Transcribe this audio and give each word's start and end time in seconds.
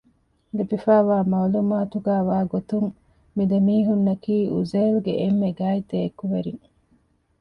ލިބިފައިވާ 0.57 1.17
މަޢުލޫމާތުގައި 1.31 2.25
ވާގޮތުން 2.29 2.89
މި 3.35 3.43
ދެމީހުންނަކީ 3.51 4.35
އުޒޭލްގެ 4.53 5.13
އެންމެ 5.21 5.49
ގާތް 5.59 5.85
ދެއެކުވެރިން 5.89 6.63